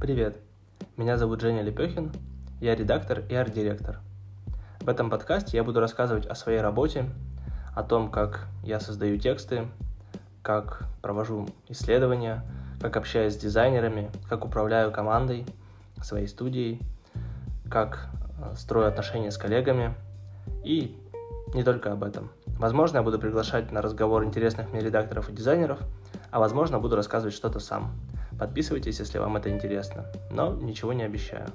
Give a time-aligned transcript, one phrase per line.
[0.00, 0.36] Привет,
[0.96, 2.12] меня зовут Женя Лепехин,
[2.60, 3.98] я редактор и арт-директор.
[4.78, 7.06] В этом подкасте я буду рассказывать о своей работе,
[7.74, 9.66] о том, как я создаю тексты,
[10.40, 12.44] как провожу исследования,
[12.80, 15.44] как общаюсь с дизайнерами, как управляю командой,
[16.00, 16.80] своей студией,
[17.68, 18.08] как
[18.40, 19.96] э, строю отношения с коллегами
[20.62, 20.96] и
[21.54, 22.30] не только об этом.
[22.46, 25.80] Возможно, я буду приглашать на разговор интересных мне редакторов и дизайнеров,
[26.30, 27.90] а возможно, буду рассказывать что-то сам–
[28.38, 31.48] Подписывайтесь, если вам это интересно, но ничего не обещаю.